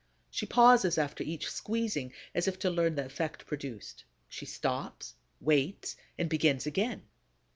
She 0.31 0.47
pauses 0.47 0.97
after 0.97 1.23
each 1.23 1.51
squeezing 1.51 2.11
as 2.33 2.47
if 2.47 2.57
to 2.57 2.71
learn 2.71 2.95
the 2.95 3.05
effect 3.05 3.45
produced; 3.45 4.03
she 4.27 4.47
stops, 4.47 5.13
waits, 5.39 5.95
and 6.17 6.27
begins 6.27 6.65
again. 6.65 7.03